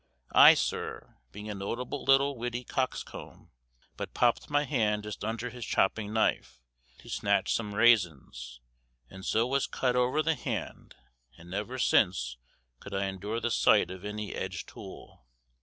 I, 0.33 0.55
sir, 0.55 1.19
being 1.31 1.47
a 1.47 1.53
notable 1.53 2.03
little 2.03 2.35
witty 2.35 2.63
coxcomb, 2.63 3.51
but 3.97 4.15
popp'd 4.15 4.49
my 4.49 4.63
hand 4.63 5.03
just 5.03 5.23
under 5.23 5.51
his 5.51 5.63
chopping 5.63 6.11
knife, 6.11 6.59
to 6.97 7.07
snatch 7.11 7.53
some 7.53 7.75
raisins, 7.75 8.61
and 9.11 9.23
so 9.23 9.45
was 9.45 9.67
cut 9.67 9.95
o'er 9.95 10.23
the 10.23 10.33
hand; 10.33 10.95
and 11.37 11.51
never 11.51 11.77
since 11.77 12.37
could 12.79 12.95
I 12.95 13.05
endure 13.09 13.39
the 13.39 13.51
sight 13.51 13.91
of 13.91 14.03
any 14.03 14.33
edge 14.33 14.65
tool." 14.65 15.23